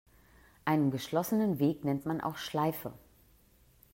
[0.65, 2.91] Einen geschlossenen Weg nennt man auch "Schleife".